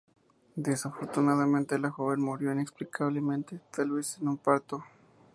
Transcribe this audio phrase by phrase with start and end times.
[0.55, 4.83] Desafortunadamente, la joven murió inexplicablemente, tal vez en un parto.